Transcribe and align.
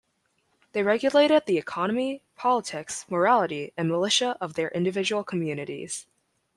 They 0.71 0.81
regulated 0.81 1.45
the 1.45 1.59
economy, 1.59 2.23
politics, 2.35 3.05
morality, 3.07 3.71
and 3.77 3.87
militia 3.87 4.35
of 4.41 4.55
their 4.55 4.69
individual 4.69 5.23
communities. 5.23 6.07